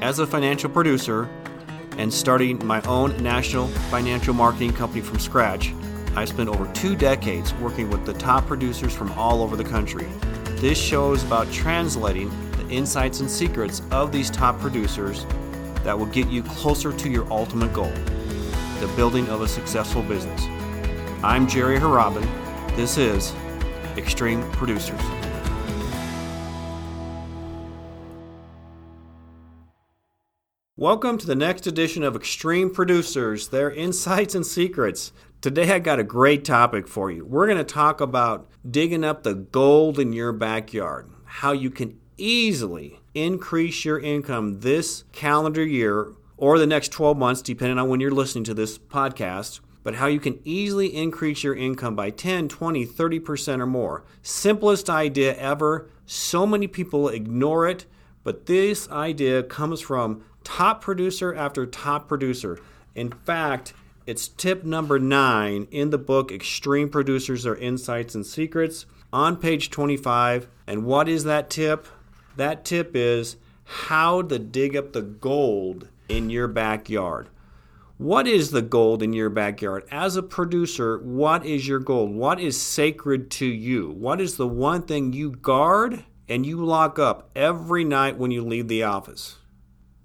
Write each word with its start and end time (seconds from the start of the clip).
as 0.00 0.20
a 0.20 0.26
financial 0.26 0.70
producer 0.70 1.28
and 1.96 2.12
starting 2.12 2.64
my 2.64 2.80
own 2.82 3.16
national 3.22 3.66
financial 3.90 4.32
marketing 4.32 4.72
company 4.72 5.00
from 5.00 5.18
scratch, 5.18 5.72
I 6.14 6.24
spent 6.24 6.48
over 6.48 6.72
two 6.72 6.94
decades 6.94 7.52
working 7.54 7.90
with 7.90 8.06
the 8.06 8.12
top 8.12 8.46
producers 8.46 8.94
from 8.94 9.10
all 9.12 9.42
over 9.42 9.56
the 9.56 9.64
country. 9.64 10.06
This 10.56 10.78
show 10.80 11.12
is 11.12 11.24
about 11.24 11.50
translating 11.52 12.30
the 12.52 12.68
insights 12.68 13.20
and 13.20 13.30
secrets 13.30 13.82
of 13.90 14.12
these 14.12 14.30
top 14.30 14.58
producers 14.60 15.26
that 15.82 15.98
will 15.98 16.06
get 16.06 16.28
you 16.28 16.42
closer 16.44 16.92
to 16.92 17.08
your 17.08 17.30
ultimate 17.32 17.72
goal 17.72 17.92
the 18.80 18.86
building 18.94 19.28
of 19.28 19.40
a 19.40 19.48
successful 19.48 20.02
business. 20.02 20.44
I'm 21.24 21.48
Jerry 21.48 21.80
Harabin. 21.80 22.24
This 22.76 22.96
is 22.96 23.34
Extreme 23.96 24.48
Producers. 24.52 25.00
Welcome 30.78 31.18
to 31.18 31.26
the 31.26 31.34
next 31.34 31.66
edition 31.66 32.04
of 32.04 32.14
Extreme 32.14 32.72
Producers, 32.72 33.48
their 33.48 33.68
insights 33.68 34.36
and 34.36 34.46
secrets. 34.46 35.12
Today 35.40 35.72
I 35.72 35.80
got 35.80 35.98
a 35.98 36.04
great 36.04 36.44
topic 36.44 36.86
for 36.86 37.10
you. 37.10 37.24
We're 37.24 37.46
going 37.46 37.58
to 37.58 37.64
talk 37.64 38.00
about 38.00 38.48
digging 38.70 39.02
up 39.02 39.24
the 39.24 39.34
gold 39.34 39.98
in 39.98 40.12
your 40.12 40.30
backyard, 40.30 41.10
how 41.24 41.50
you 41.50 41.68
can 41.68 41.98
easily 42.16 43.00
increase 43.12 43.84
your 43.84 43.98
income 43.98 44.60
this 44.60 45.02
calendar 45.10 45.64
year 45.64 46.12
or 46.36 46.60
the 46.60 46.66
next 46.68 46.92
12 46.92 47.18
months, 47.18 47.42
depending 47.42 47.76
on 47.80 47.88
when 47.88 47.98
you're 47.98 48.12
listening 48.12 48.44
to 48.44 48.54
this 48.54 48.78
podcast, 48.78 49.58
but 49.82 49.96
how 49.96 50.06
you 50.06 50.20
can 50.20 50.38
easily 50.44 50.94
increase 50.94 51.42
your 51.42 51.56
income 51.56 51.96
by 51.96 52.10
10, 52.10 52.46
20, 52.46 52.86
30% 52.86 53.60
or 53.60 53.66
more. 53.66 54.04
Simplest 54.22 54.88
idea 54.88 55.34
ever. 55.38 55.90
So 56.06 56.46
many 56.46 56.68
people 56.68 57.08
ignore 57.08 57.66
it, 57.66 57.86
but 58.22 58.46
this 58.46 58.88
idea 58.90 59.42
comes 59.42 59.80
from 59.80 60.22
top 60.48 60.80
producer 60.80 61.34
after 61.34 61.66
top 61.66 62.08
producer. 62.08 62.58
In 62.94 63.10
fact, 63.10 63.74
it's 64.06 64.28
tip 64.28 64.64
number 64.64 64.98
nine 64.98 65.68
in 65.70 65.90
the 65.90 65.98
book 65.98 66.32
Extreme 66.32 66.88
Producers 66.88 67.42
Their 67.42 67.54
Insights 67.54 68.14
and 68.14 68.24
Secrets 68.24 68.86
on 69.12 69.36
page 69.36 69.68
25. 69.68 70.48
And 70.66 70.86
what 70.86 71.06
is 71.06 71.24
that 71.24 71.50
tip? 71.50 71.86
That 72.36 72.64
tip 72.64 72.92
is 72.94 73.36
how 73.64 74.22
to 74.22 74.38
dig 74.38 74.74
up 74.74 74.94
the 74.94 75.02
gold 75.02 75.88
in 76.08 76.30
your 76.30 76.48
backyard. 76.48 77.28
What 77.98 78.26
is 78.26 78.50
the 78.50 78.62
gold 78.62 79.02
in 79.02 79.12
your 79.12 79.28
backyard? 79.28 79.84
As 79.90 80.16
a 80.16 80.22
producer, 80.22 80.98
what 81.00 81.44
is 81.44 81.68
your 81.68 81.80
gold? 81.80 82.14
What 82.14 82.40
is 82.40 82.58
sacred 82.58 83.30
to 83.32 83.46
you? 83.46 83.90
What 83.90 84.18
is 84.18 84.38
the 84.38 84.48
one 84.48 84.82
thing 84.82 85.12
you 85.12 85.30
guard 85.30 86.04
and 86.26 86.46
you 86.46 86.64
lock 86.64 86.98
up 86.98 87.28
every 87.36 87.84
night 87.84 88.16
when 88.16 88.30
you 88.30 88.42
leave 88.42 88.68
the 88.68 88.84
office? 88.84 89.36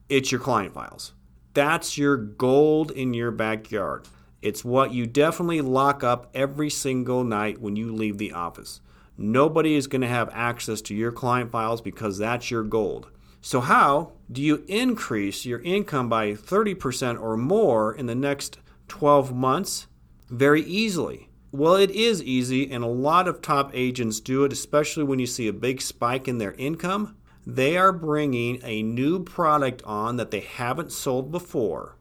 It's 0.09 0.31
your 0.31 0.41
client 0.41 0.73
files. 0.73 1.13
That's 1.53 1.97
your 1.97 2.17
gold 2.17 2.91
in 2.91 3.13
your 3.13 3.31
backyard. 3.31 4.07
It's 4.41 4.65
what 4.65 4.93
you 4.93 5.05
definitely 5.05 5.61
lock 5.61 6.03
up 6.03 6.29
every 6.33 6.69
single 6.69 7.23
night 7.23 7.61
when 7.61 7.75
you 7.75 7.93
leave 7.93 8.17
the 8.17 8.33
office. 8.33 8.81
Nobody 9.17 9.75
is 9.75 9.87
going 9.87 10.01
to 10.01 10.07
have 10.07 10.29
access 10.33 10.81
to 10.81 10.95
your 10.95 11.11
client 11.11 11.51
files 11.51 11.79
because 11.79 12.17
that's 12.17 12.51
your 12.51 12.63
gold. 12.63 13.09
So, 13.41 13.61
how 13.61 14.13
do 14.31 14.41
you 14.41 14.63
increase 14.67 15.45
your 15.45 15.61
income 15.61 16.09
by 16.09 16.31
30% 16.31 17.21
or 17.21 17.37
more 17.37 17.93
in 17.93 18.05
the 18.05 18.15
next 18.15 18.57
12 18.87 19.33
months? 19.33 19.87
Very 20.29 20.63
easily. 20.63 21.29
Well, 21.51 21.75
it 21.75 21.91
is 21.91 22.23
easy, 22.23 22.71
and 22.71 22.83
a 22.83 22.87
lot 22.87 23.27
of 23.27 23.41
top 23.41 23.71
agents 23.73 24.19
do 24.19 24.43
it, 24.43 24.51
especially 24.51 25.03
when 25.03 25.19
you 25.19 25.27
see 25.27 25.47
a 25.47 25.53
big 25.53 25.81
spike 25.81 26.27
in 26.27 26.39
their 26.39 26.53
income 26.53 27.15
they 27.45 27.77
are 27.77 27.91
bringing 27.91 28.59
a 28.63 28.83
new 28.83 29.23
product 29.23 29.81
on 29.85 30.17
that 30.17 30.31
they 30.31 30.39
haven't 30.39 30.91
sold 30.91 31.31
before 31.31 31.97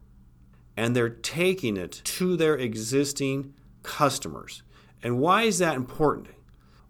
and 0.77 0.97
they're 0.97 1.09
taking 1.09 1.77
it 1.77 2.01
to 2.05 2.37
their 2.37 2.57
existing 2.57 3.53
customers. 3.83 4.63
And 5.03 5.19
why 5.19 5.43
is 5.43 5.59
that 5.59 5.77
important? 5.77 6.29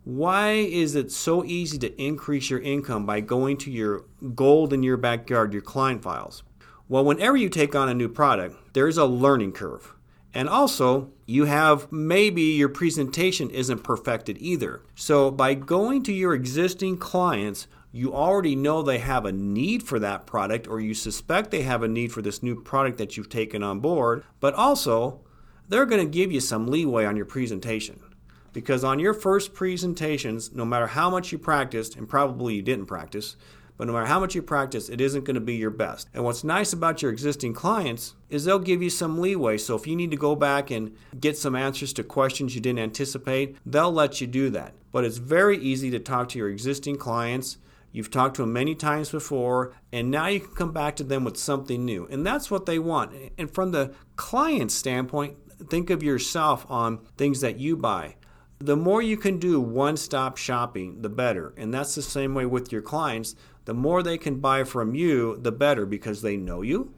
Why 0.05 0.51
is 0.53 0.95
it 0.95 1.13
so 1.13 1.45
easy 1.45 1.79
to 1.79 2.03
increase 2.03 2.51
your 2.51 2.61
income 2.61 3.07
by 3.07 3.21
going 3.21 3.57
to 3.59 3.71
your 3.71 4.05
gold 4.35 4.73
in 4.73 4.83
your 4.83 4.97
backyard, 4.97 5.53
your 5.53 5.63
client 5.63 6.03
files? 6.03 6.43
Well, 6.89 7.05
whenever 7.05 7.37
you 7.37 7.49
take 7.49 7.75
on 7.75 7.89
a 7.89 7.95
new 7.95 8.09
product, 8.09 8.75
there's 8.75 8.99
a 8.99 9.07
learning 9.07 9.53
curve. 9.53 9.95
And 10.35 10.49
also, 10.49 11.11
you 11.27 11.45
have 11.45 11.93
maybe 11.93 12.43
your 12.43 12.69
presentation 12.69 13.51
isn't 13.51 13.85
perfected 13.85 14.39
either. 14.41 14.83
So, 14.95 15.31
by 15.31 15.55
going 15.55 16.03
to 16.05 16.13
your 16.13 16.35
existing 16.35 16.97
clients 16.97 17.67
you 17.93 18.15
already 18.15 18.57
know 18.57 18.83
they 18.83 18.99
have 18.99 19.27
a 19.27 19.33
need 19.33 19.83
for 19.83 19.99
that 19.99 20.27
product 20.27 20.67
or 20.67 20.81
you 20.81 20.95
suspect 20.95 21.51
they 21.51 21.63
have 21.63 21.83
a 21.83 21.89
need 21.89 22.11
for 22.11 22.23
this 22.23 22.43
new 22.43 22.61
product 22.61 22.97
that 22.97 23.17
you've 23.17 23.29
taken 23.29 23.63
on 23.63 23.81
board, 23.81 24.25
but 24.41 24.55
also 24.55 25.21
they're 25.69 25.87
going 25.87 26.05
to 26.05 26.11
give 26.11 26.33
you 26.33 26.41
some 26.41 26.67
leeway 26.67 27.05
on 27.05 27.17
your 27.17 27.27
presentation. 27.27 28.01
Because 28.55 28.83
on 28.83 28.99
your 28.99 29.15
first 29.15 29.55
presentations, 29.55 30.53
no 30.53 30.65
matter 30.65 30.89
how 30.89 31.11
much 31.11 31.33
you 31.33 31.39
practiced, 31.39 31.97
and 31.97 32.09
probably 32.09 32.55
you 32.55 32.63
didn't 32.63 32.87
practice, 32.87 33.37
but 33.77 33.87
no 33.87 33.95
matter 33.95 34.07
how 34.07 34.21
much 34.21 34.35
you 34.35 34.43
practice, 34.43 34.89
it 34.89 35.01
isn't 35.01 35.25
going 35.25 35.35
to 35.35 35.41
be 35.41 35.55
your 35.55 35.71
best. 35.71 36.09
And 36.15 36.25
what's 36.25 36.45
nice 36.45 36.73
about 36.73 37.03
your 37.03 37.11
existing 37.11 37.55
clients 37.55 38.15
is 38.29 38.45
they'll 38.45 38.59
give 38.59 38.83
you 38.83 38.91
some 38.91 39.21
leeway. 39.21 39.59
So 39.59 39.75
if 39.75 39.87
you 39.87 39.97
need 39.97 40.11
to 40.11 40.17
go 40.17 40.35
back 40.35 40.71
and 40.71 40.95
get 41.19 41.37
some 41.37 41.57
answers 41.57 41.93
to 41.95 42.05
questions 42.05 42.55
you 42.55 42.61
didn't 42.61 42.79
anticipate, 42.81 43.57
they'll 43.65 43.93
let 43.93 44.21
you 44.21 44.27
do 44.27 44.51
that. 44.51 44.75
But 44.93 45.05
it's 45.05 45.17
very 45.17 45.59
easy 45.59 45.91
to 45.91 45.99
talk 45.99 46.29
to 46.31 46.39
your 46.39 46.51
existing 46.51 46.97
clients 46.97 47.57
You've 47.93 48.11
talked 48.11 48.37
to 48.37 48.43
them 48.43 48.55
many 48.55 48.75
times 48.75 49.11
before, 49.11 49.75
and 49.93 50.11
now 50.11 50.27
you 50.27 50.41
can 50.41 50.55
come 50.55 50.73
back 50.73 50.97
to 50.97 51.05
them 51.05 51.25
with 51.25 51.37
something 51.37 51.85
new. 51.85 52.07
And 52.07 52.27
that's 52.27 52.51
what 52.51 52.65
they 52.65 52.79
want. 52.79 53.13
And 53.37 53.51
from 53.51 53.73
the 53.73 53.95
client 54.17 54.73
standpoint, 54.73 55.37
think 55.69 55.91
of 55.91 56.03
yourself 56.03 56.67
on 56.71 56.99
things 57.17 57.43
that 57.43 57.59
you 57.59 57.77
buy. 57.77 58.17
The 58.59 58.77
more 58.77 59.03
you 59.03 59.17
can 59.17 59.39
do 59.39 59.61
one 59.61 59.97
stop 59.97 60.37
shopping, 60.37 61.03
the 61.03 61.09
better. 61.09 61.53
And 61.57 61.75
that's 61.75 61.95
the 61.95 62.03
same 62.03 62.35
way 62.35 62.47
with 62.47 62.73
your 62.73 62.83
clients. 62.83 63.35
The 63.65 63.75
more 63.75 64.03
they 64.03 64.19
can 64.19 64.41
buy 64.41 64.65
from 64.65 64.95
you, 64.95 65.37
the 65.37 65.53
better 65.53 65.85
because 65.85 66.23
they 66.23 66.37
know 66.37 66.63
you, 66.63 66.95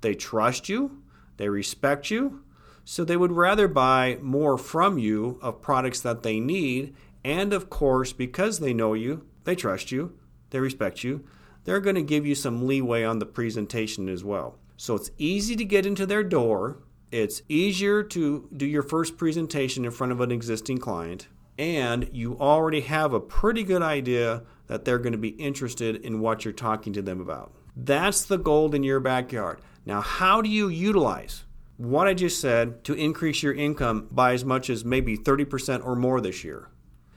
they 0.00 0.14
trust 0.14 0.68
you, 0.68 1.02
they 1.38 1.48
respect 1.48 2.10
you. 2.10 2.42
So 2.84 3.04
they 3.04 3.16
would 3.16 3.32
rather 3.32 3.66
buy 3.66 4.18
more 4.22 4.56
from 4.56 4.96
you 4.98 5.40
of 5.42 5.60
products 5.60 6.00
that 6.02 6.22
they 6.22 6.38
need. 6.38 6.94
And 7.24 7.52
of 7.52 7.68
course, 7.68 8.12
because 8.12 8.60
they 8.60 8.72
know 8.72 8.94
you, 8.94 9.26
they 9.44 9.56
trust 9.56 9.90
you, 9.90 10.16
they 10.50 10.60
respect 10.60 11.04
you, 11.04 11.24
they're 11.64 11.80
going 11.80 11.96
to 11.96 12.02
give 12.02 12.24
you 12.26 12.34
some 12.34 12.66
leeway 12.66 13.04
on 13.04 13.18
the 13.18 13.26
presentation 13.26 14.08
as 14.08 14.22
well. 14.22 14.58
So 14.76 14.94
it's 14.94 15.10
easy 15.18 15.56
to 15.56 15.64
get 15.64 15.86
into 15.86 16.06
their 16.06 16.22
door. 16.22 16.78
It's 17.10 17.42
easier 17.48 18.02
to 18.02 18.48
do 18.56 18.66
your 18.66 18.82
first 18.82 19.16
presentation 19.16 19.84
in 19.84 19.90
front 19.90 20.12
of 20.12 20.20
an 20.20 20.30
existing 20.30 20.78
client, 20.78 21.28
and 21.58 22.08
you 22.12 22.38
already 22.38 22.82
have 22.82 23.12
a 23.12 23.20
pretty 23.20 23.62
good 23.62 23.82
idea 23.82 24.42
that 24.66 24.84
they're 24.84 24.98
going 24.98 25.12
to 25.12 25.18
be 25.18 25.28
interested 25.28 25.96
in 25.96 26.20
what 26.20 26.44
you're 26.44 26.52
talking 26.52 26.92
to 26.92 27.02
them 27.02 27.20
about. 27.20 27.52
That's 27.76 28.24
the 28.24 28.38
gold 28.38 28.74
in 28.74 28.82
your 28.82 29.00
backyard. 29.00 29.60
Now, 29.84 30.00
how 30.00 30.42
do 30.42 30.48
you 30.48 30.68
utilize 30.68 31.44
what 31.76 32.06
I 32.06 32.14
just 32.14 32.40
said 32.40 32.82
to 32.84 32.94
increase 32.94 33.42
your 33.42 33.54
income 33.54 34.08
by 34.10 34.32
as 34.32 34.44
much 34.44 34.68
as 34.70 34.84
maybe 34.84 35.16
30% 35.16 35.84
or 35.84 35.94
more 35.94 36.20
this 36.20 36.42
year? 36.42 36.68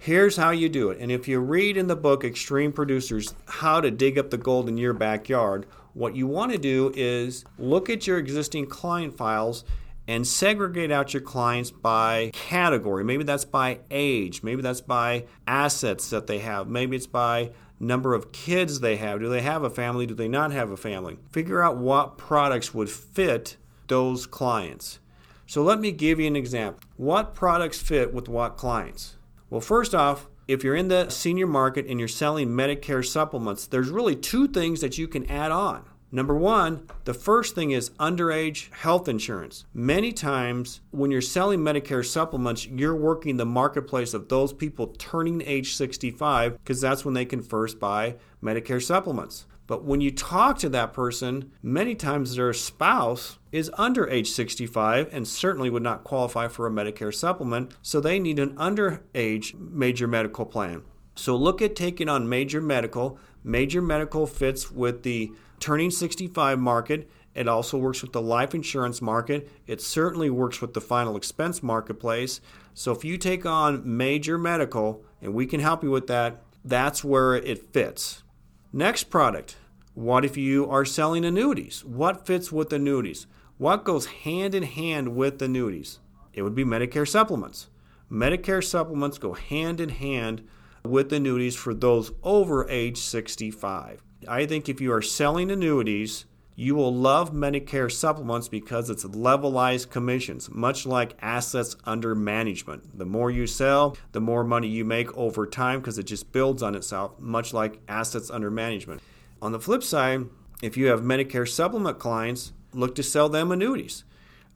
Here's 0.01 0.37
how 0.37 0.51
you 0.51 0.69
do 0.69 0.91
it. 0.91 0.99
And 1.01 1.11
if 1.11 1.27
you 1.27 1.41
read 1.41 1.75
in 1.75 1.87
the 1.87 1.95
book 1.95 2.23
Extreme 2.23 2.71
Producers 2.71 3.35
How 3.47 3.81
to 3.81 3.91
Dig 3.91 4.17
Up 4.17 4.29
the 4.29 4.37
Gold 4.37 4.69
in 4.69 4.77
Your 4.77 4.93
Backyard, 4.93 5.65
what 5.93 6.15
you 6.15 6.25
want 6.25 6.53
to 6.53 6.57
do 6.57 6.93
is 6.95 7.43
look 7.57 7.89
at 7.89 8.07
your 8.07 8.17
existing 8.17 8.67
client 8.67 9.17
files 9.17 9.65
and 10.07 10.25
segregate 10.25 10.89
out 10.89 11.13
your 11.13 11.21
clients 11.21 11.69
by 11.69 12.31
category. 12.31 13.03
Maybe 13.03 13.25
that's 13.25 13.43
by 13.43 13.81
age, 13.91 14.41
maybe 14.41 14.61
that's 14.61 14.79
by 14.79 15.25
assets 15.45 16.09
that 16.11 16.27
they 16.27 16.39
have, 16.39 16.69
maybe 16.69 16.95
it's 16.95 17.05
by 17.05 17.51
number 17.77 18.13
of 18.13 18.31
kids 18.31 18.79
they 18.79 18.95
have. 18.95 19.19
Do 19.19 19.27
they 19.27 19.41
have 19.41 19.63
a 19.63 19.69
family? 19.69 20.05
Do 20.05 20.13
they 20.13 20.29
not 20.29 20.53
have 20.53 20.71
a 20.71 20.77
family? 20.77 21.19
Figure 21.33 21.61
out 21.61 21.75
what 21.75 22.17
products 22.17 22.73
would 22.73 22.89
fit 22.89 23.57
those 23.87 24.25
clients. 24.25 24.99
So 25.45 25.61
let 25.61 25.81
me 25.81 25.91
give 25.91 26.21
you 26.21 26.27
an 26.27 26.37
example. 26.37 26.79
What 26.95 27.35
products 27.35 27.81
fit 27.81 28.13
with 28.13 28.29
what 28.29 28.55
clients? 28.55 29.17
Well, 29.49 29.61
first 29.61 29.95
off, 29.95 30.27
if 30.47 30.63
you're 30.63 30.75
in 30.75 30.89
the 30.89 31.09
senior 31.09 31.47
market 31.47 31.87
and 31.87 31.99
you're 31.99 32.07
selling 32.07 32.49
Medicare 32.49 33.05
supplements, 33.05 33.65
there's 33.65 33.89
really 33.89 34.15
two 34.15 34.47
things 34.47 34.81
that 34.81 34.97
you 34.97 35.07
can 35.07 35.29
add 35.29 35.51
on. 35.51 35.85
Number 36.11 36.35
one, 36.35 36.87
the 37.05 37.13
first 37.13 37.55
thing 37.55 37.71
is 37.71 37.91
underage 37.91 38.71
health 38.73 39.07
insurance. 39.07 39.65
Many 39.73 40.11
times 40.11 40.81
when 40.91 41.11
you're 41.11 41.21
selling 41.21 41.59
Medicare 41.59 42.05
supplements, 42.05 42.67
you're 42.67 42.95
working 42.95 43.37
the 43.37 43.45
marketplace 43.45 44.13
of 44.13 44.27
those 44.27 44.53
people 44.53 44.87
turning 44.97 45.41
age 45.41 45.75
65 45.75 46.57
because 46.57 46.81
that's 46.81 47.05
when 47.05 47.15
they 47.15 47.25
can 47.25 47.41
first 47.41 47.79
buy 47.79 48.15
Medicare 48.43 48.83
supplements. 48.83 49.45
But 49.65 49.83
when 49.83 50.01
you 50.01 50.11
talk 50.11 50.57
to 50.59 50.69
that 50.69 50.93
person, 50.93 51.51
many 51.61 51.93
times 51.93 52.35
their 52.35 52.53
spouse 52.53 53.37
is 53.51 53.71
under 53.77 54.07
age 54.09 54.29
65 54.29 55.09
and 55.11 55.27
certainly 55.27 55.69
would 55.69 55.83
not 55.83 56.03
qualify 56.03 56.47
for 56.47 56.67
a 56.67 56.71
Medicare 56.71 57.13
supplement, 57.13 57.73
so 57.81 57.99
they 57.99 58.19
need 58.19 58.39
an 58.39 58.55
underage 58.55 59.53
major 59.59 60.07
medical 60.07 60.45
plan. 60.45 60.83
So 61.15 61.35
look 61.35 61.61
at 61.61 61.75
taking 61.75 62.07
on 62.07 62.29
major 62.29 62.61
medical. 62.61 63.19
Major 63.43 63.81
medical 63.81 64.25
fits 64.25 64.71
with 64.71 65.03
the 65.03 65.31
turning 65.59 65.91
65 65.91 66.59
market. 66.59 67.09
It 67.35 67.47
also 67.47 67.77
works 67.77 68.01
with 68.01 68.13
the 68.13 68.21
life 68.21 68.55
insurance 68.55 69.01
market. 69.01 69.49
It 69.67 69.81
certainly 69.81 70.29
works 70.29 70.61
with 70.61 70.73
the 70.73 70.81
final 70.81 71.15
expense 71.15 71.61
marketplace. 71.61 72.41
So 72.73 72.91
if 72.91 73.03
you 73.03 73.17
take 73.17 73.45
on 73.45 73.81
major 73.85 74.37
medical 74.37 75.03
and 75.21 75.33
we 75.33 75.45
can 75.45 75.59
help 75.59 75.83
you 75.83 75.91
with 75.91 76.07
that, 76.07 76.41
that's 76.63 77.03
where 77.03 77.35
it 77.35 77.73
fits. 77.73 78.23
Next 78.71 79.05
product. 79.05 79.57
What 79.93 80.23
if 80.23 80.37
you 80.37 80.69
are 80.69 80.85
selling 80.85 81.25
annuities? 81.25 81.83
What 81.83 82.25
fits 82.25 82.51
with 82.51 82.71
annuities? 82.71 83.27
What 83.59 83.83
goes 83.83 84.05
hand 84.05 84.55
in 84.55 84.63
hand 84.63 85.17
with 85.17 85.41
annuities? 85.41 85.99
It 86.31 86.43
would 86.43 86.55
be 86.55 86.63
Medicare 86.63 87.05
supplements. 87.05 87.67
Medicare 88.09 88.63
supplements 88.63 89.17
go 89.17 89.33
hand 89.33 89.81
in 89.81 89.89
hand 89.89 90.47
with 90.85 91.11
annuities 91.11 91.57
for 91.57 91.73
those 91.73 92.13
over 92.23 92.69
age 92.69 92.97
65. 92.99 94.01
I 94.29 94.45
think 94.45 94.69
if 94.69 94.79
you 94.79 94.93
are 94.93 95.01
selling 95.01 95.51
annuities, 95.51 96.23
you 96.55 96.73
will 96.73 96.95
love 96.95 97.33
Medicare 97.33 97.91
supplements 97.91 98.47
because 98.47 98.89
it's 98.89 99.03
levelized 99.03 99.89
commissions, 99.89 100.49
much 100.49 100.85
like 100.85 101.17
assets 101.21 101.75
under 101.83 102.15
management. 102.15 102.97
The 102.97 103.05
more 103.05 103.29
you 103.29 103.45
sell, 103.45 103.97
the 104.13 104.21
more 104.21 104.45
money 104.45 104.69
you 104.69 104.85
make 104.85 105.13
over 105.17 105.45
time 105.45 105.81
because 105.81 105.97
it 105.97 106.03
just 106.03 106.31
builds 106.31 106.63
on 106.63 106.75
itself, 106.75 107.19
much 107.19 107.53
like 107.53 107.81
assets 107.89 108.31
under 108.31 108.49
management. 108.49 109.01
On 109.41 109.51
the 109.51 109.59
flip 109.59 109.83
side, 109.83 110.27
if 110.61 110.77
you 110.77 110.85
have 110.85 111.01
Medicare 111.01 111.45
supplement 111.45 111.99
clients, 111.99 112.53
look 112.73 112.95
to 112.95 113.03
sell 113.03 113.29
them 113.29 113.51
annuities. 113.51 114.03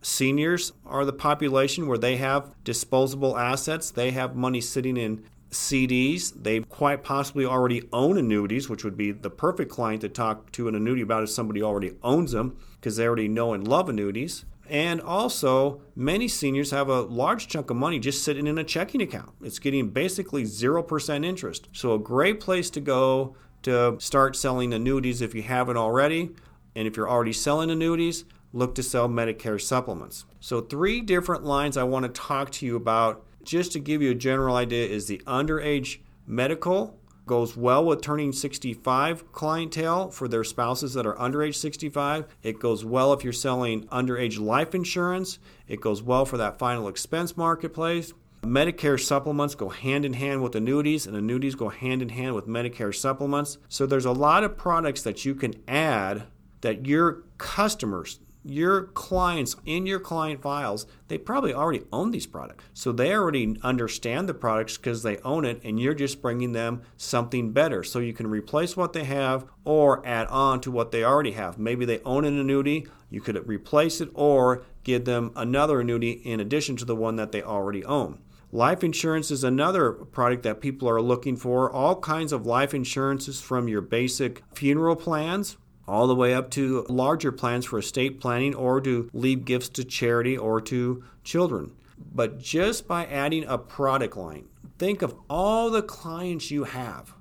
Seniors 0.01 0.73
are 0.85 1.05
the 1.05 1.13
population 1.13 1.87
where 1.87 1.97
they 1.97 2.17
have 2.17 2.53
disposable 2.63 3.37
assets. 3.37 3.89
They 3.89 4.11
have 4.11 4.35
money 4.35 4.59
sitting 4.59 4.97
in 4.97 5.23
CDs. 5.49 6.33
They 6.35 6.59
quite 6.59 7.03
possibly 7.03 7.45
already 7.45 7.87
own 7.93 8.17
annuities, 8.17 8.69
which 8.69 8.83
would 8.83 8.97
be 8.97 9.11
the 9.11 9.29
perfect 9.29 9.71
client 9.71 10.01
to 10.01 10.09
talk 10.09 10.51
to 10.53 10.67
an 10.67 10.75
annuity 10.75 11.01
about 11.01 11.23
if 11.23 11.29
somebody 11.29 11.63
already 11.63 11.93
owns 12.03 12.31
them 12.33 12.57
because 12.75 12.97
they 12.97 13.07
already 13.07 13.29
know 13.29 13.53
and 13.53 13.67
love 13.67 13.87
annuities. 13.87 14.45
And 14.69 15.01
also, 15.01 15.81
many 15.95 16.27
seniors 16.27 16.71
have 16.71 16.89
a 16.89 17.01
large 17.01 17.47
chunk 17.47 17.69
of 17.69 17.77
money 17.77 17.99
just 17.99 18.23
sitting 18.23 18.47
in 18.47 18.57
a 18.57 18.63
checking 18.63 19.01
account. 19.01 19.31
It's 19.41 19.59
getting 19.59 19.89
basically 19.89 20.43
0% 20.43 21.25
interest. 21.25 21.67
So, 21.73 21.93
a 21.93 21.99
great 21.99 22.39
place 22.39 22.69
to 22.71 22.81
go 22.81 23.35
to 23.63 23.97
start 23.99 24.35
selling 24.35 24.73
annuities 24.73 25.21
if 25.21 25.35
you 25.35 25.43
haven't 25.43 25.77
already. 25.77 26.31
And 26.75 26.87
if 26.87 26.97
you're 26.97 27.09
already 27.09 27.33
selling 27.33 27.69
annuities, 27.69 28.25
look 28.51 28.75
to 28.75 28.83
sell 28.83 29.09
Medicare 29.09 29.61
supplements. 29.61 30.25
So, 30.39 30.61
three 30.61 31.01
different 31.01 31.43
lines 31.43 31.77
I 31.77 31.83
want 31.83 32.05
to 32.05 32.09
talk 32.09 32.51
to 32.51 32.65
you 32.65 32.75
about 32.75 33.25
just 33.43 33.73
to 33.73 33.79
give 33.79 34.01
you 34.01 34.11
a 34.11 34.15
general 34.15 34.55
idea, 34.55 34.87
is 34.87 35.07
the 35.07 35.21
underage 35.27 35.99
medical 36.25 36.97
goes 37.25 37.55
well 37.55 37.85
with 37.85 38.01
turning 38.01 38.33
65 38.33 39.31
clientele 39.31 40.11
for 40.11 40.27
their 40.27 40.43
spouses 40.43 40.93
that 40.93 41.05
are 41.05 41.19
under 41.19 41.41
age 41.41 41.57
65. 41.57 42.25
It 42.41 42.59
goes 42.59 42.83
well 42.83 43.13
if 43.13 43.23
you're 43.23 43.31
selling 43.31 43.85
underage 43.85 44.39
life 44.39 44.75
insurance. 44.75 45.39
It 45.67 45.79
goes 45.79 46.01
well 46.01 46.25
for 46.25 46.37
that 46.37 46.59
final 46.59 46.87
expense 46.87 47.37
marketplace. 47.37 48.13
Medicare 48.43 49.01
supplements 49.01 49.55
go 49.55 49.69
hand 49.69 50.03
in 50.03 50.13
hand 50.13 50.43
with 50.43 50.53
annuities, 50.53 51.07
and 51.07 51.15
annuities 51.15 51.55
go 51.55 51.69
hand 51.69 52.01
in 52.01 52.09
hand 52.09 52.35
with 52.35 52.45
Medicare 52.45 52.93
supplements. 52.93 53.57
So 53.69 53.85
there's 53.85 54.03
a 54.03 54.11
lot 54.11 54.43
of 54.43 54.57
products 54.57 55.01
that 55.03 55.23
you 55.23 55.33
can 55.33 55.53
add 55.65 56.23
that 56.63 56.87
your 56.87 57.23
customers, 57.37 58.19
your 58.43 58.83
clients 58.87 59.55
in 59.65 59.85
your 59.85 59.99
client 59.99 60.41
files, 60.41 60.85
they 61.07 61.17
probably 61.17 61.53
already 61.53 61.83
own 61.93 62.11
these 62.11 62.25
products. 62.25 62.65
So 62.73 62.91
they 62.91 63.13
already 63.13 63.57
understand 63.61 64.27
the 64.27 64.33
products 64.33 64.77
because 64.77 65.03
they 65.03 65.17
own 65.19 65.45
it, 65.45 65.61
and 65.63 65.79
you're 65.79 65.93
just 65.93 66.21
bringing 66.21 66.51
them 66.53 66.81
something 66.97 67.51
better. 67.51 67.83
So 67.83 67.99
you 67.99 68.13
can 68.13 68.27
replace 68.27 68.75
what 68.75 68.93
they 68.93 69.03
have 69.03 69.45
or 69.63 70.05
add 70.05 70.27
on 70.27 70.59
to 70.61 70.71
what 70.71 70.91
they 70.91 71.03
already 71.03 71.31
have. 71.33 71.57
Maybe 71.57 71.85
they 71.85 71.99
own 71.99 72.25
an 72.25 72.39
annuity, 72.39 72.87
you 73.09 73.21
could 73.21 73.47
replace 73.47 74.01
it 74.01 74.09
or 74.13 74.63
give 74.83 75.05
them 75.05 75.31
another 75.35 75.81
annuity 75.81 76.11
in 76.11 76.39
addition 76.39 76.75
to 76.77 76.85
the 76.85 76.95
one 76.95 77.15
that 77.17 77.31
they 77.31 77.43
already 77.43 77.85
own. 77.85 78.19
Life 78.51 78.83
insurance 78.83 79.31
is 79.31 79.43
another 79.43 79.91
product 79.91 80.43
that 80.43 80.61
people 80.61 80.87
are 80.87 81.01
looking 81.01 81.35
for. 81.35 81.71
All 81.71 81.95
kinds 81.95 82.31
of 82.31 82.45
life 82.45 82.73
insurances 82.73 83.41
from 83.41 83.67
your 83.67 83.81
basic 83.81 84.43
funeral 84.53 84.95
plans 84.95 85.57
all 85.87 86.07
the 86.07 86.15
way 86.15 86.33
up 86.33 86.49
to 86.51 86.85
larger 86.89 87.31
plans 87.31 87.65
for 87.65 87.79
estate 87.79 88.19
planning 88.19 88.55
or 88.55 88.79
to 88.81 89.09
leave 89.13 89.45
gifts 89.45 89.69
to 89.69 89.83
charity 89.83 90.37
or 90.37 90.61
to 90.61 91.03
children. 91.23 91.71
But 92.13 92.39
just 92.39 92.87
by 92.87 93.05
adding 93.05 93.45
a 93.45 93.57
product 93.57 94.17
line, 94.17 94.47
think 94.77 95.01
of 95.01 95.15
all 95.29 95.69
the 95.69 95.81
clients 95.81 96.51
you 96.51 96.65
have. 96.65 97.13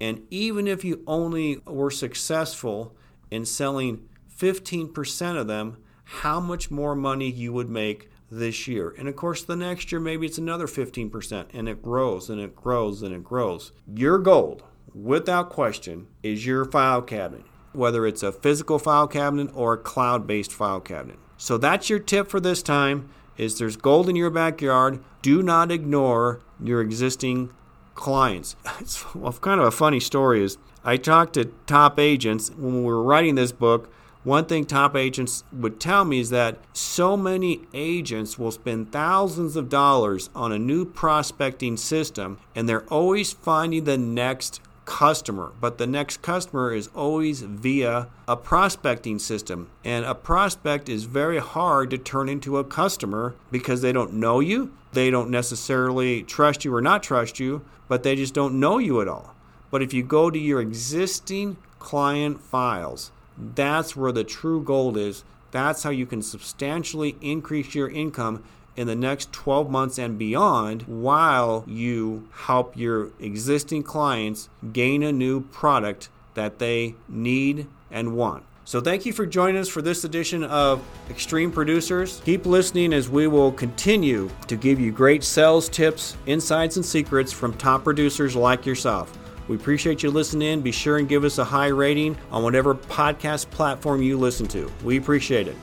And 0.00 0.22
even 0.30 0.66
if 0.66 0.84
you 0.84 1.02
only 1.06 1.58
were 1.66 1.90
successful 1.90 2.94
in 3.30 3.44
selling 3.44 4.08
15% 4.38 5.36
of 5.38 5.46
them, 5.46 5.78
how 6.04 6.38
much 6.38 6.70
more 6.70 6.94
money 6.94 7.30
you 7.30 7.52
would 7.52 7.68
make 7.68 8.10
this 8.30 8.68
year. 8.68 8.94
And 8.98 9.08
of 9.08 9.16
course, 9.16 9.42
the 9.42 9.56
next 9.56 9.90
year, 9.90 10.00
maybe 10.00 10.26
it's 10.26 10.38
another 10.38 10.66
15%, 10.66 11.46
and 11.52 11.68
it 11.68 11.82
grows 11.82 12.28
and 12.28 12.40
it 12.40 12.54
grows 12.54 13.02
and 13.02 13.14
it 13.14 13.24
grows. 13.24 13.72
Your 13.92 14.18
gold, 14.18 14.62
without 14.94 15.48
question, 15.48 16.08
is 16.22 16.46
your 16.46 16.64
file 16.64 17.02
cabinet 17.02 17.44
whether 17.76 18.06
it's 18.06 18.22
a 18.22 18.32
physical 18.32 18.78
file 18.78 19.06
cabinet 19.06 19.50
or 19.54 19.74
a 19.74 19.78
cloud-based 19.78 20.52
file 20.52 20.80
cabinet. 20.80 21.18
So 21.36 21.58
that's 21.58 21.90
your 21.90 21.98
tip 21.98 22.28
for 22.28 22.40
this 22.40 22.62
time 22.62 23.10
is 23.36 23.58
there's 23.58 23.76
gold 23.76 24.08
in 24.08 24.16
your 24.16 24.30
backyard. 24.30 24.98
Do 25.22 25.42
not 25.42 25.70
ignore 25.70 26.40
your 26.62 26.80
existing 26.80 27.50
clients. 27.94 28.56
It's 28.80 29.04
kind 29.40 29.60
of 29.60 29.66
a 29.66 29.70
funny 29.70 30.00
story 30.00 30.42
is 30.42 30.58
I 30.84 30.96
talked 30.96 31.34
to 31.34 31.46
top 31.66 31.98
agents 31.98 32.50
when 32.50 32.78
we 32.78 32.84
were 32.84 33.02
writing 33.02 33.34
this 33.34 33.52
book. 33.52 33.92
One 34.22 34.46
thing 34.46 34.64
top 34.64 34.96
agents 34.96 35.44
would 35.52 35.78
tell 35.78 36.04
me 36.04 36.20
is 36.20 36.30
that 36.30 36.58
so 36.72 37.16
many 37.16 37.60
agents 37.72 38.38
will 38.38 38.50
spend 38.50 38.90
thousands 38.90 39.54
of 39.56 39.68
dollars 39.68 40.30
on 40.34 40.50
a 40.50 40.58
new 40.58 40.84
prospecting 40.84 41.76
system 41.76 42.38
and 42.54 42.68
they're 42.68 42.84
always 42.84 43.32
finding 43.32 43.84
the 43.84 43.98
next 43.98 44.60
customer, 44.86 45.52
but 45.60 45.76
the 45.76 45.86
next 45.86 46.22
customer 46.22 46.72
is 46.72 46.88
always 46.94 47.42
via 47.42 48.08
a 48.26 48.36
prospecting 48.36 49.18
system. 49.18 49.68
And 49.84 50.06
a 50.06 50.14
prospect 50.14 50.88
is 50.88 51.04
very 51.04 51.38
hard 51.38 51.90
to 51.90 51.98
turn 51.98 52.30
into 52.30 52.56
a 52.56 52.64
customer 52.64 53.34
because 53.50 53.82
they 53.82 53.92
don't 53.92 54.14
know 54.14 54.40
you, 54.40 54.72
they 54.92 55.10
don't 55.10 55.28
necessarily 55.28 56.22
trust 56.22 56.64
you 56.64 56.74
or 56.74 56.80
not 56.80 57.02
trust 57.02 57.38
you, 57.38 57.62
but 57.88 58.02
they 58.02 58.16
just 58.16 58.32
don't 58.32 58.58
know 58.58 58.78
you 58.78 59.02
at 59.02 59.08
all. 59.08 59.34
But 59.70 59.82
if 59.82 59.92
you 59.92 60.02
go 60.02 60.30
to 60.30 60.38
your 60.38 60.60
existing 60.60 61.58
client 61.78 62.40
files, 62.40 63.10
that's 63.36 63.94
where 63.94 64.12
the 64.12 64.24
true 64.24 64.62
gold 64.62 64.96
is. 64.96 65.24
That's 65.50 65.82
how 65.82 65.90
you 65.90 66.06
can 66.06 66.22
substantially 66.22 67.16
increase 67.20 67.74
your 67.74 67.88
income 67.88 68.42
in 68.76 68.86
the 68.86 68.94
next 68.94 69.32
12 69.32 69.70
months 69.70 69.98
and 69.98 70.18
beyond 70.18 70.82
while 70.82 71.64
you 71.66 72.28
help 72.32 72.76
your 72.76 73.10
existing 73.18 73.82
clients 73.82 74.48
gain 74.72 75.02
a 75.02 75.12
new 75.12 75.40
product 75.40 76.08
that 76.34 76.58
they 76.58 76.94
need 77.08 77.66
and 77.90 78.14
want. 78.14 78.44
So, 78.64 78.80
thank 78.80 79.06
you 79.06 79.12
for 79.12 79.24
joining 79.26 79.60
us 79.60 79.68
for 79.68 79.80
this 79.80 80.02
edition 80.02 80.42
of 80.42 80.82
Extreme 81.08 81.52
Producers. 81.52 82.20
Keep 82.24 82.46
listening 82.46 82.92
as 82.92 83.08
we 83.08 83.28
will 83.28 83.52
continue 83.52 84.28
to 84.48 84.56
give 84.56 84.80
you 84.80 84.90
great 84.90 85.22
sales 85.22 85.68
tips, 85.68 86.16
insights, 86.26 86.74
and 86.74 86.84
secrets 86.84 87.32
from 87.32 87.54
top 87.54 87.84
producers 87.84 88.34
like 88.34 88.66
yourself. 88.66 89.16
We 89.46 89.54
appreciate 89.54 90.02
you 90.02 90.10
listening. 90.10 90.62
Be 90.62 90.72
sure 90.72 90.98
and 90.98 91.08
give 91.08 91.22
us 91.22 91.38
a 91.38 91.44
high 91.44 91.68
rating 91.68 92.18
on 92.32 92.42
whatever 92.42 92.74
podcast 92.74 93.50
platform 93.50 94.02
you 94.02 94.18
listen 94.18 94.48
to. 94.48 94.68
We 94.82 94.96
appreciate 94.96 95.46
it. 95.46 95.56